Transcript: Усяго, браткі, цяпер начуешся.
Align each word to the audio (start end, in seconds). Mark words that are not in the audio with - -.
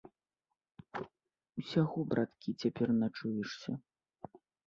Усяго, 1.63 1.97
браткі, 2.13 2.49
цяпер 2.63 2.87
начуешся. 3.01 3.71